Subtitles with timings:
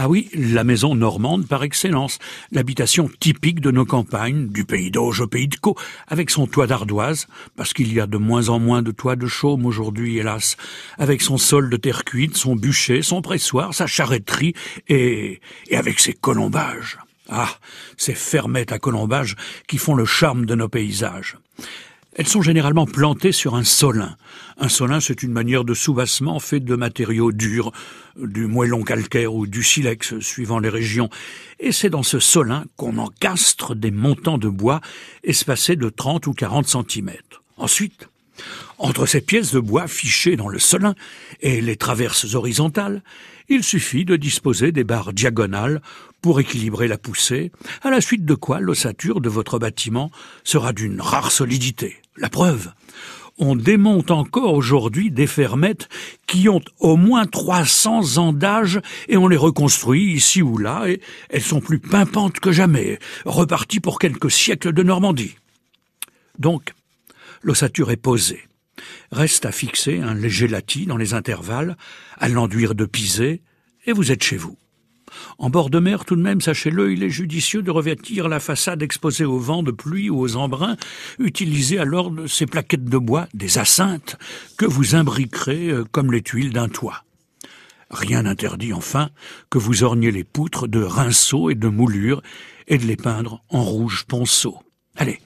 [0.00, 2.20] Ah oui, la maison normande par excellence,
[2.52, 5.74] l'habitation typique de nos campagnes, du pays d'Auge au pays de Caux,
[6.06, 9.26] avec son toit d'ardoise, parce qu'il y a de moins en moins de toits de
[9.26, 10.56] chaume aujourd'hui, hélas,
[10.98, 14.54] avec son sol de terre cuite, son bûcher, son pressoir, sa charretterie,
[14.86, 16.98] et, et avec ses colombages.
[17.28, 17.50] Ah,
[17.96, 19.34] ces fermettes à colombages
[19.66, 21.38] qui font le charme de nos paysages.
[22.14, 24.16] Elles sont généralement plantées sur un solin.
[24.58, 27.72] Un solin, c'est une manière de soubassement fait de matériaux durs,
[28.16, 31.10] du moellon calcaire ou du silex, suivant les régions.
[31.60, 34.80] Et c'est dans ce solin qu'on encastre des montants de bois
[35.22, 37.42] espacés de 30 ou 40 centimètres.
[37.56, 38.08] Ensuite,
[38.78, 40.94] entre ces pièces de bois fichées dans le solin
[41.40, 43.02] et les traverses horizontales,
[43.48, 45.80] il suffit de disposer des barres diagonales
[46.20, 47.52] pour équilibrer la poussée,
[47.82, 50.10] à la suite de quoi l'ossature de votre bâtiment
[50.44, 51.96] sera d'une rare solidité.
[52.16, 52.72] La preuve,
[53.38, 55.88] on démonte encore aujourd'hui des fermettes
[56.26, 61.00] qui ont au moins 300 ans d'âge et on les reconstruit ici ou là et
[61.30, 65.36] elles sont plus pimpantes que jamais, reparties pour quelques siècles de Normandie.
[66.38, 66.74] Donc,
[67.42, 68.48] l'ossature est posée.
[69.10, 71.76] Reste à fixer un léger latis dans les intervalles,
[72.18, 73.42] à l'enduire de pisé,
[73.86, 74.56] et vous êtes chez vous.
[75.38, 78.82] En bord de mer, tout de même, sachez-le, il est judicieux de revêtir la façade
[78.82, 80.76] exposée au vent de pluie ou aux embruns,
[81.18, 84.16] utilisez alors ces plaquettes de bois, des asseintes,
[84.56, 87.04] que vous imbriquerez euh, comme les tuiles d'un toit.
[87.90, 89.08] Rien n'interdit enfin
[89.48, 92.22] que vous orniez les poutres de rinceaux et de moulures
[92.66, 94.58] et de les peindre en rouge ponceau.
[94.96, 95.20] Allez,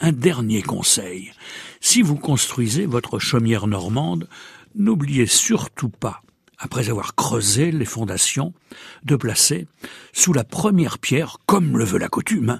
[0.00, 1.32] un dernier conseil.
[1.80, 4.28] Si vous construisez votre chaumière normande,
[4.74, 6.22] n'oubliez surtout pas
[6.58, 8.52] après avoir creusé les fondations,
[9.04, 9.68] de placer,
[10.12, 12.58] sous la première pierre, comme le veut la coutume,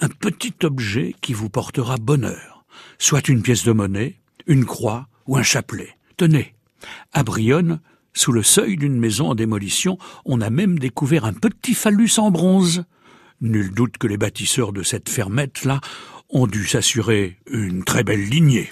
[0.00, 2.64] un petit objet qui vous portera bonheur,
[2.98, 5.96] soit une pièce de monnaie, une croix ou un chapelet.
[6.16, 6.54] Tenez,
[7.12, 7.80] à Brionne,
[8.12, 12.30] sous le seuil d'une maison en démolition, on a même découvert un petit phallus en
[12.30, 12.84] bronze.
[13.40, 15.80] Nul doute que les bâtisseurs de cette fermette-là
[16.32, 18.68] ont dû s'assurer une très belle lignée.